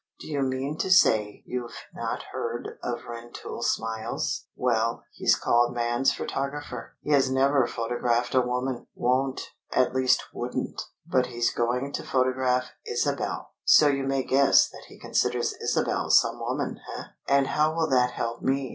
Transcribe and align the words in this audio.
"Do 0.19 0.25
you 0.27 0.41
mean 0.41 0.79
to 0.79 0.89
say 0.89 1.43
you've 1.45 1.77
not 1.93 2.23
heard 2.31 2.79
of 2.81 3.05
Rentoul 3.07 3.61
Smiles?... 3.61 4.47
Well, 4.55 5.03
he's 5.13 5.35
called 5.35 5.75
'Man's 5.75 6.11
photographer.' 6.11 6.95
He 7.03 7.11
has 7.11 7.29
never 7.29 7.67
photographed 7.67 8.33
a 8.33 8.41
woman! 8.41 8.87
Won't! 8.95 9.41
At 9.71 9.93
least, 9.93 10.23
wouldn't! 10.33 10.81
But 11.05 11.27
he's 11.27 11.51
going 11.53 11.91
to 11.93 12.03
photograph 12.03 12.71
Isabel! 12.83 13.51
So 13.63 13.89
you 13.89 14.01
may 14.03 14.23
guess 14.23 14.67
that 14.69 14.85
he 14.87 14.97
considers 14.99 15.53
Isabel 15.61 16.09
some 16.09 16.39
woman, 16.39 16.79
eh?" 16.97 17.03
"And 17.27 17.45
how 17.45 17.75
will 17.75 17.87
that 17.91 18.09
help 18.13 18.41
me?" 18.41 18.69